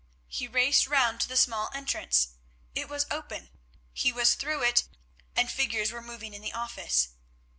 He 0.27 0.47
raced 0.47 0.87
round 0.87 1.21
to 1.21 1.27
the 1.27 1.37
small 1.37 1.69
entrance; 1.75 2.29
it 2.73 2.89
was 2.89 3.05
open—he 3.11 4.11
was 4.11 4.33
through 4.33 4.63
it, 4.63 4.85
and 5.35 5.47
figures 5.51 5.91
were 5.91 6.01
moving 6.01 6.33
in 6.33 6.41
the 6.41 6.53
office. 6.53 7.09